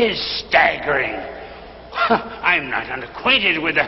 [0.00, 1.14] is staggering.
[1.92, 3.86] I'm not unacquainted with the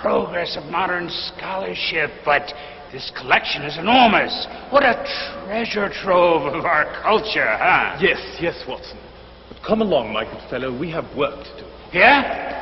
[0.00, 2.52] progress of modern scholarship, but
[2.92, 4.46] this collection is enormous.
[4.70, 4.94] What a
[5.46, 7.98] treasure trove of our culture, huh?
[8.00, 8.98] Yes, yes, Watson.
[9.48, 10.76] But come along, my good fellow.
[10.78, 11.66] We have work to do.
[11.90, 12.54] Here?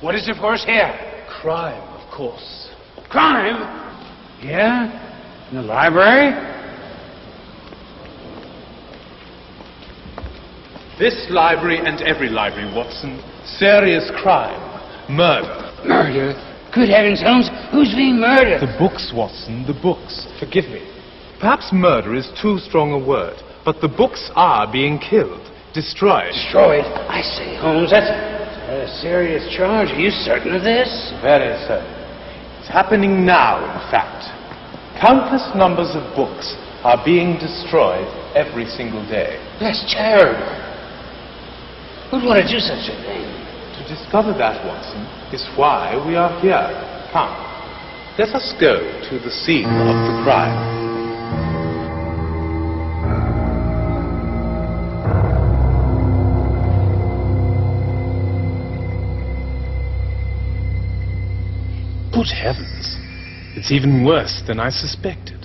[0.00, 0.92] What is it for us here?
[1.42, 2.70] Crime, of course.
[3.08, 3.58] Crime?
[4.42, 5.48] Yeah?
[5.50, 6.49] In the library?
[11.00, 13.24] This library and every library, Watson.
[13.56, 14.60] Serious crime.
[15.08, 15.72] Murder.
[15.82, 16.36] Murder?
[16.74, 18.60] Good heavens, Holmes, who's being murdered?
[18.60, 20.28] The books, Watson, the books.
[20.38, 20.84] Forgive me.
[21.40, 25.40] Perhaps murder is too strong a word, but the books are being killed,
[25.72, 26.36] destroyed.
[26.36, 26.84] Destroyed?
[26.84, 29.88] I say, Holmes, that's a serious charge.
[29.88, 31.16] Are you certain of this?
[31.24, 31.96] Very certain.
[32.60, 34.28] It's happening now, in fact.
[35.00, 36.52] Countless numbers of books
[36.84, 38.04] are being destroyed
[38.36, 39.40] every single day.
[39.64, 40.69] That's terrible.
[42.10, 43.22] Who'd want to do such a thing?
[43.22, 45.00] To discover that, Watson,
[45.32, 46.58] is why we are here.
[47.12, 47.30] Come,
[48.18, 50.80] let us go to the scene of the crime.
[62.12, 62.96] Good heavens.
[63.54, 65.39] It's even worse than I suspected.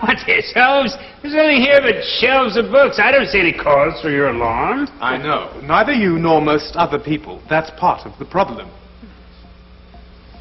[0.00, 0.96] What is, Holmes?
[1.20, 2.98] There's nothing here but shelves of books.
[2.98, 4.88] I don't see any cause for your alarm.
[5.00, 5.60] I know.
[5.62, 7.42] Neither you nor most other people.
[7.50, 8.70] That's part of the problem.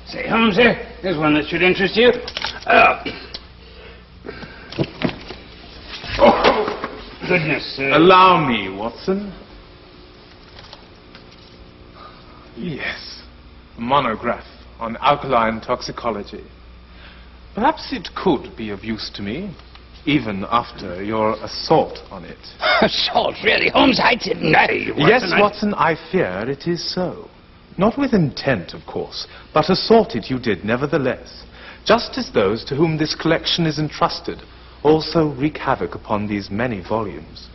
[0.07, 2.07] Say, Holmes, there, there's one that should interest you.
[2.65, 3.03] Uh,
[6.19, 7.75] oh, goodness.
[7.77, 9.33] Uh, Allow me, Watson.
[12.55, 13.23] Yes,
[13.77, 14.45] a monograph
[14.79, 16.45] on alkaline toxicology.
[17.55, 19.53] Perhaps it could be of use to me,
[20.05, 22.37] even after your assault on it.
[22.81, 23.69] Assault, really?
[23.69, 24.93] Holmes, I didn't know you.
[24.95, 27.29] yes, Watson, I- Watson, I fear it is so.
[27.77, 31.43] Not with intent, of course, but assault it you did nevertheless.
[31.85, 34.39] Just as those to whom this collection is entrusted
[34.83, 37.47] also wreak havoc upon these many volumes.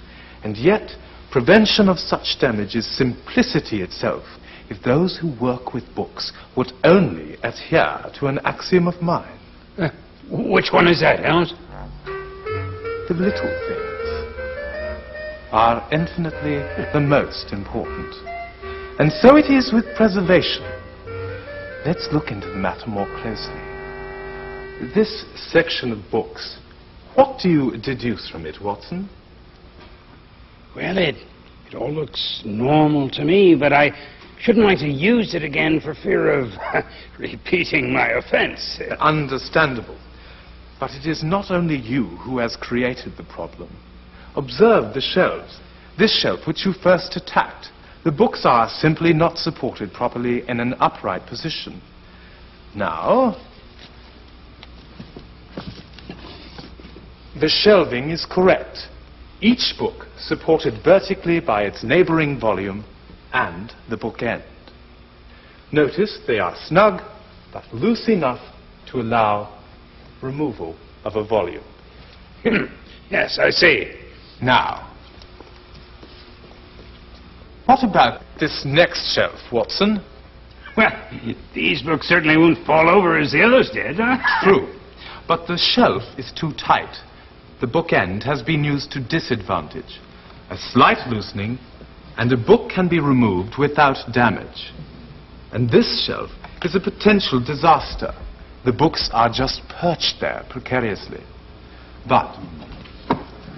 [0.43, 0.91] And yet,
[1.31, 4.25] prevention of such damage is simplicity itself,
[4.71, 9.39] if those who work with books would only adhere to an axiom of mine.
[9.77, 9.89] Uh,
[10.31, 11.53] which one is that, Holmes?
[13.09, 13.85] The little things
[15.51, 16.59] are infinitely
[16.93, 18.15] the most important.
[19.01, 20.63] And so it is with preservation.
[21.85, 23.61] Let's look into the matter more closely.
[24.95, 26.59] This section of books,
[27.15, 29.09] what do you deduce from it, Watson?
[30.77, 31.17] Well, it,
[31.67, 33.91] it all looks normal to me, but I
[34.45, 36.83] shouldn't like to use it again for fear of uh,
[37.19, 38.79] repeating my offense.
[39.01, 39.99] Understandable.
[40.79, 43.75] But it is not only you who has created the problem.
[44.37, 45.59] Observe the shelves.
[45.97, 47.69] This shelf which you first attacked.
[48.05, 51.81] The books are simply not supported properly in an upright position.
[52.77, 53.37] Now,
[57.41, 58.89] the shelving is correct.
[59.41, 62.85] Each book supported vertically by its neighboring volume
[63.35, 64.45] and the bookend.
[65.73, 67.03] Notice they are snug,
[67.53, 68.41] but loose enough
[68.91, 69.61] to allow
[70.23, 71.65] removal of a volume.
[73.11, 73.93] yes, I see.
[74.41, 74.91] Now,
[77.67, 80.03] what about this next shelf, Watson?
[80.77, 80.93] Well,
[81.55, 84.19] these books certainly won't fall over as the others did, huh?
[84.43, 84.75] True,
[85.27, 86.97] but the shelf is too tight.
[87.61, 90.01] The bookend has been used to disadvantage.
[90.51, 91.59] A slight loosening,
[92.17, 94.73] and a book can be removed without damage.
[95.53, 96.31] And this shelf
[96.63, 98.13] is a potential disaster.
[98.65, 101.23] The books are just perched there precariously.
[102.09, 102.37] But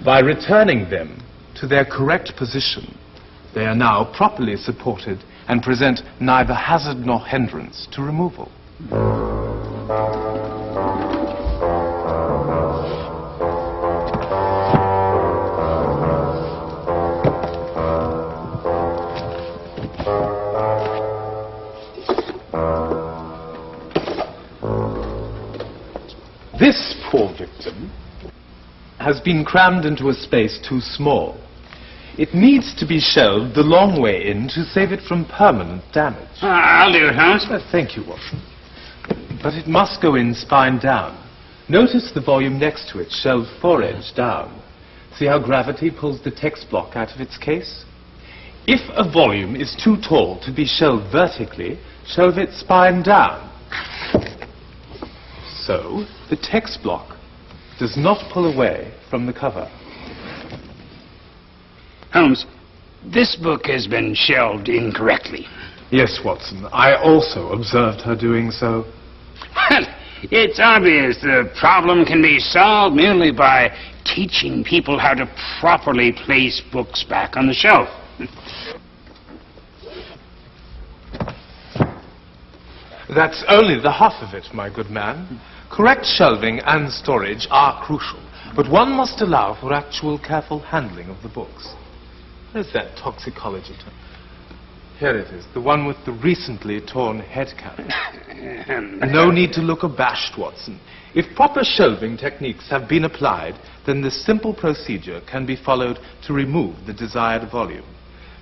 [0.03, 1.23] by returning them
[1.55, 2.97] to their correct position,
[3.53, 8.51] they are now properly supported and present neither hazard nor hindrance to removal.
[29.27, 31.37] Been crammed into a space too small.
[32.17, 36.29] It needs to be shelved the long way in to save it from permanent damage.
[36.41, 37.45] Uh, I'll do it, Holmes.
[37.49, 38.41] Uh, thank you, Watson.
[39.43, 41.21] But it must go in spine down.
[41.67, 44.63] Notice the volume next to it, shelved foredge down.
[45.17, 47.83] See how gravity pulls the text block out of its case?
[48.65, 53.43] If a volume is too tall to be shelved vertically, shelve it spine down.
[55.65, 57.16] So, the text block
[57.79, 59.69] does not pull away from the cover.
[62.11, 62.45] Holmes,
[63.05, 65.45] This book has been shelved incorrectly.
[65.91, 66.65] Yes, Watson.
[66.73, 68.85] I also observed her doing so.
[70.23, 73.69] It's obvious the problem can be solved merely by
[74.03, 75.29] teaching people how to
[75.59, 77.87] properly place books back on the shelf.
[83.13, 85.39] That's only the half of it, my good man.
[85.69, 88.19] Correct shelving and storage are crucial,
[88.55, 91.73] but one must allow for actual careful handling of the books.
[92.51, 93.93] Where's that toxicology term?
[94.99, 97.77] Here it is, the one with the recently torn head cap.
[98.37, 100.79] No need to look abashed, Watson.
[101.15, 103.55] If proper shelving techniques have been applied,
[103.85, 105.97] then this simple procedure can be followed
[106.27, 107.85] to remove the desired volume.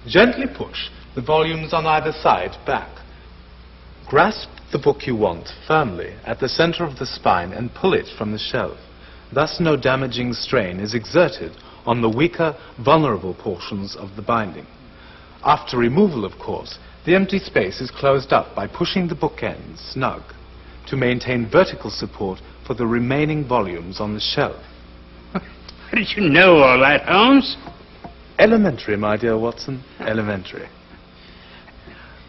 [0.08, 2.90] Gently push the volumes on either side back.
[4.08, 8.06] Grasp the book you want firmly at the center of the spine and pull it
[8.18, 8.78] from the shelf.
[9.34, 11.54] Thus no damaging strain is exerted
[11.88, 14.68] on the weaker, vulnerable portions of the binding.
[15.44, 20.22] After removal, of course, the empty space is closed up by pushing the bookends snug
[20.88, 24.62] to maintain vertical support for the remaining volumes on the shelf.
[25.34, 25.42] How
[25.94, 27.58] did you know all that, Holmes?
[28.38, 30.68] Elementary, my dear Watson, elementary.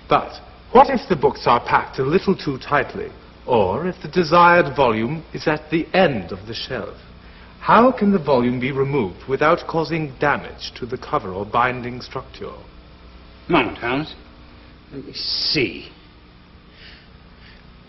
[0.09, 0.41] But
[0.77, 3.09] what if the books are packed a little too tightly,
[3.47, 6.99] or if the desired volume is at the end of the shelf?
[7.61, 12.53] How can the volume be removed without causing damage to the cover or binding structure?
[13.49, 14.15] Moment, Holmes.
[14.93, 15.89] Let me see.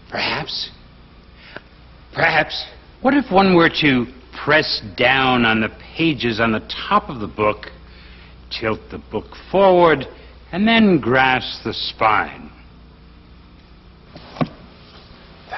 [0.10, 0.70] Perhaps.
[2.14, 2.68] Perhaps.
[3.02, 4.06] What if one were to
[4.46, 7.66] press down on the pages on the top of the book,
[8.50, 10.06] tilt the book forward,
[10.54, 12.50] and then grasp the spine?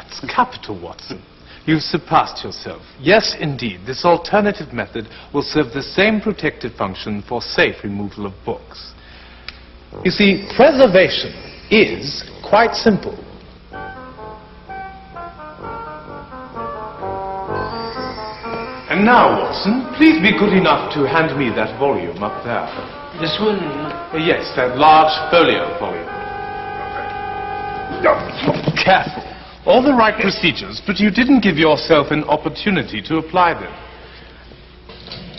[0.09, 1.21] That's capital, Watson.
[1.65, 2.81] You've surpassed yourself.
[3.00, 8.33] Yes, indeed, this alternative method will serve the same protective function for safe removal of
[8.44, 8.94] books.
[10.03, 11.33] You see, preservation
[11.69, 13.17] is quite simple.
[18.89, 22.65] And now, Watson, please be good enough to hand me that volume up there.
[23.21, 23.59] This one?
[23.59, 26.06] Uh, yes, that large folio volume.
[28.83, 29.29] Careful.
[29.69, 33.71] All the right procedures, but you didn't give yourself an opportunity to apply them.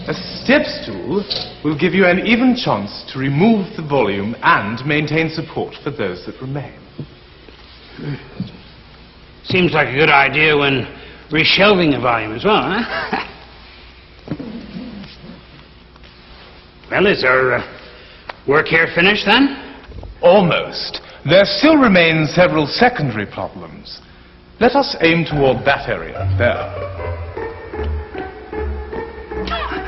[0.07, 1.25] A step stool
[1.65, 6.25] will give you an even chance to remove the volume and maintain support for those
[6.27, 6.79] that remain.
[9.43, 10.87] Seems like a good idea when
[11.33, 13.27] reshelving a volume as well, huh?
[16.93, 17.79] well, is our uh,
[18.47, 19.75] work here finished then?
[20.23, 21.01] Almost.
[21.29, 24.01] There still remain several secondary problems.
[24.61, 26.69] Let us aim toward that area, there.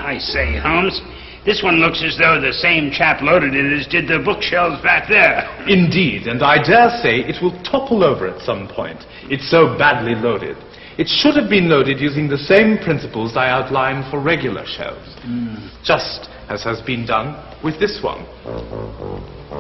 [0.01, 0.99] I say, Holmes,
[1.45, 5.11] this one looks as though the same chap loaded it as did the bookshelves back
[5.11, 5.45] there.
[5.69, 9.05] Indeed, and I dare say it will topple over at some point.
[9.25, 10.57] It's so badly loaded.
[10.97, 15.17] It should have been loaded using the same principles I outlined for regular shelves.
[15.21, 15.69] Hmm.
[15.85, 18.25] Just as has been done with this one.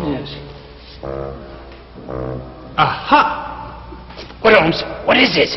[0.08, 0.36] Yes.
[2.78, 3.51] Aha!
[4.42, 4.82] What, Holmes?
[5.06, 5.54] What is it?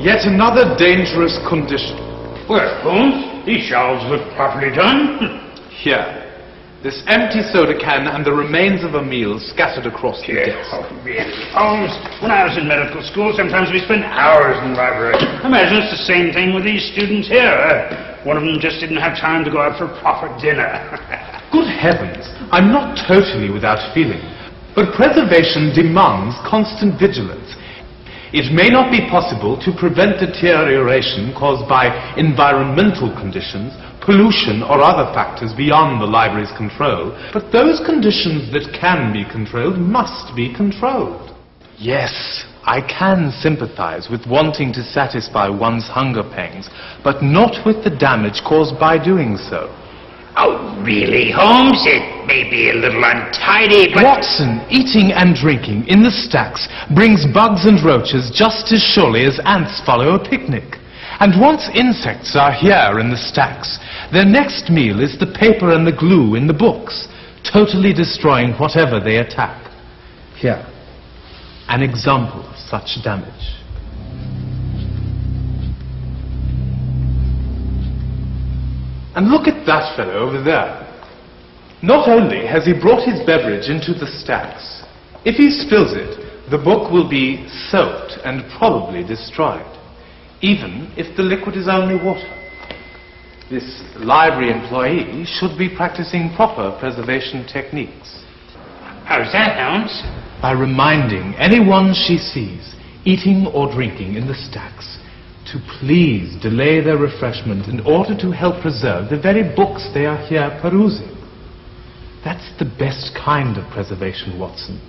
[0.00, 2.00] Yet another dangerous condition.
[2.48, 5.20] Well, Holmes, these shelves look properly done.
[5.84, 6.16] Here.
[6.82, 10.64] This empty soda can and the remains of a meal scattered across the desk.
[10.72, 11.28] Oh, really?
[11.52, 11.92] Holmes,
[12.24, 15.20] when I was in medical school, sometimes we spent hours in the library.
[15.44, 17.52] Imagine it's the same thing with these students here.
[17.52, 20.72] Uh, One of them just didn't have time to go out for a proper dinner.
[21.52, 24.24] Good heavens, I'm not totally without feeling,
[24.72, 27.60] but preservation demands constant vigilance.
[28.32, 33.74] It may not be possible to prevent deterioration caused by environmental conditions,
[34.06, 39.78] pollution or other factors beyond the library's control, but those conditions that can be controlled
[39.78, 41.34] must be controlled.
[41.76, 46.70] Yes, I can sympathize with wanting to satisfy one's hunger pangs,
[47.02, 49.74] but not with the damage caused by doing so.
[50.40, 51.84] Oh, really, Holmes?
[51.86, 54.04] It may be a little untidy, but...
[54.04, 59.40] Watson, eating and drinking in the stacks brings bugs and roaches just as surely as
[59.44, 60.80] ants follow a picnic.
[61.20, 63.78] And once insects are here in the stacks,
[64.12, 67.08] their next meal is the paper and the glue in the books,
[67.44, 69.70] totally destroying whatever they attack.
[70.36, 70.64] Here,
[71.68, 73.59] an example of such damage.
[79.14, 80.86] And look at that fellow over there.
[81.82, 84.84] Not only has he brought his beverage into the stacks,
[85.24, 89.66] if he spills it, the book will be soaked and probably destroyed,
[90.40, 92.28] even if the liquid is only water.
[93.48, 98.20] This library employee should be practicing proper preservation techniques
[99.10, 99.90] How's that, Holmes?
[100.40, 104.99] by reminding anyone she sees eating or drinking in the stacks
[105.52, 110.24] to please delay their refreshment in order to help preserve the very books they are
[110.26, 111.16] here perusing.
[112.24, 114.80] That's the best kind of preservation, Watson.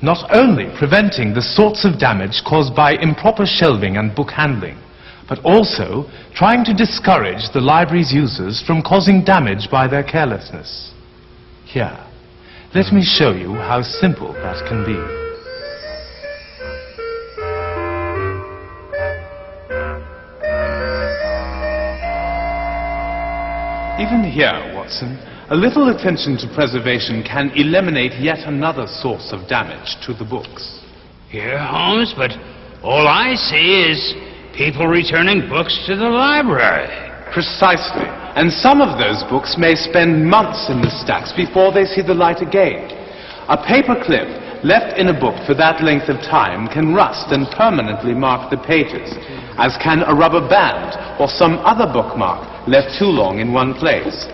[0.00, 4.78] Not only preventing the sorts of damage caused by improper shelving and book handling,
[5.28, 10.92] but also trying to discourage the library's users from causing damage by their carelessness.
[11.66, 11.98] Here,
[12.74, 15.27] let me show you how simple that can be.
[23.98, 25.18] Even here, Watson,
[25.50, 30.86] a little attention to preservation can eliminate yet another source of damage to the books.
[31.30, 32.30] Here, Holmes, but
[32.84, 34.14] all I see is
[34.54, 36.86] people returning books to the library.
[37.34, 38.06] Precisely.
[38.38, 42.14] And some of those books may spend months in the stacks before they see the
[42.14, 42.86] light again.
[43.50, 44.30] A paper clip
[44.62, 48.62] left in a book for that length of time can rust and permanently mark the
[48.62, 49.10] pages,
[49.58, 54.26] as can a rubber band or some other bookmark left too long in one place.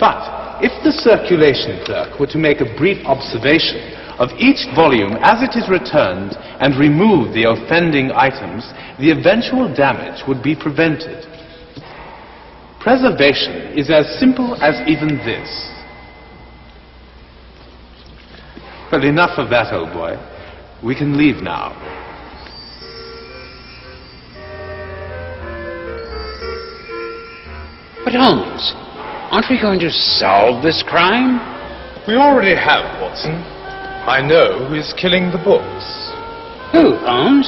[0.00, 5.44] But if the circulation clerk were to make a brief observation of each volume as
[5.44, 8.64] it is returned and remove the offending items,
[8.98, 11.24] the eventual damage would be prevented.
[12.80, 15.48] Preservation is as simple as even this.
[18.90, 20.16] Well, enough of that, old boy.
[20.82, 21.99] We can leave now.
[28.10, 28.74] But Holmes,
[29.30, 31.38] aren't we going to solve this crime?
[32.10, 33.38] We already have, Watson.
[34.10, 35.86] I know who is killing the books.
[36.74, 37.46] Who, Holmes?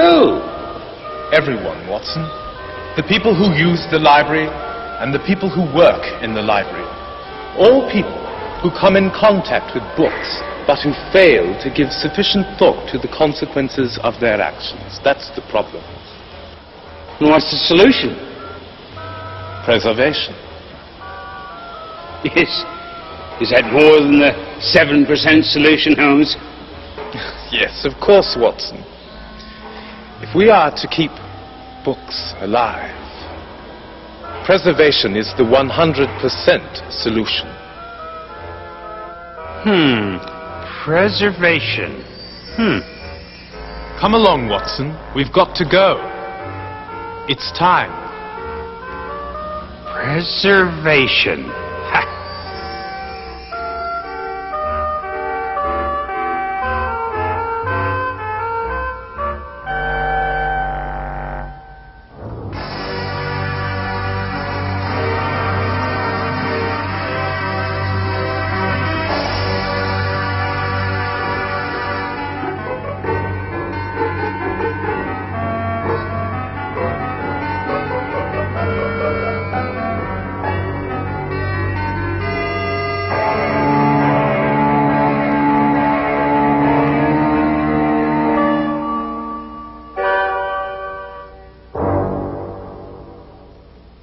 [0.00, 0.40] Who?
[1.36, 2.24] Everyone, Watson.
[2.96, 4.48] The people who use the library
[5.04, 6.88] and the people who work in the library.
[7.60, 8.16] All people
[8.64, 13.12] who come in contact with books but who fail to give sufficient thought to the
[13.12, 15.04] consequences of their actions.
[15.04, 15.84] That's the problem.
[17.20, 18.27] And what's the solution?
[19.68, 20.32] Preservation.
[22.24, 22.48] Yes.
[23.38, 24.32] Is that more than the
[24.64, 26.36] 7% solution, Holmes?
[27.52, 28.82] Yes, of course, Watson.
[30.20, 31.10] If we are to keep
[31.84, 32.96] books alive,
[34.46, 37.48] preservation is the 100% solution.
[39.64, 40.16] Hmm.
[40.84, 42.04] Preservation.
[42.56, 42.80] Hmm.
[44.00, 44.96] Come along, Watson.
[45.14, 46.00] We've got to go.
[47.28, 48.07] It's time.
[50.08, 51.67] Preservation.